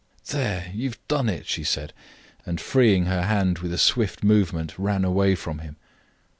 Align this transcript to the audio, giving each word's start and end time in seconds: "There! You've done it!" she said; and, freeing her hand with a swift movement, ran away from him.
"There! 0.29 0.71
You've 0.73 0.97
done 1.07 1.29
it!" 1.29 1.45
she 1.45 1.63
said; 1.63 1.93
and, 2.43 2.59
freeing 2.59 3.05
her 3.05 3.21
hand 3.21 3.59
with 3.59 3.71
a 3.71 3.77
swift 3.77 4.23
movement, 4.23 4.73
ran 4.79 5.05
away 5.05 5.35
from 5.35 5.59
him. 5.59 5.75